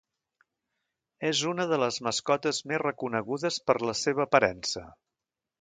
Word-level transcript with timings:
És 1.29 1.41
una 1.51 1.67
de 1.73 1.79
les 1.83 2.01
mascotes 2.09 2.63
més 2.73 2.83
reconegudes 2.85 3.63
per 3.69 3.79
la 3.91 3.97
seva 4.03 4.29
aparença. 4.29 4.87